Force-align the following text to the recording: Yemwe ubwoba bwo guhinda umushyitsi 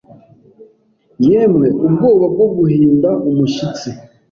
Yemwe 1.27 1.67
ubwoba 1.85 2.25
bwo 2.33 2.47
guhinda 2.55 3.09
umushyitsi 3.29 3.89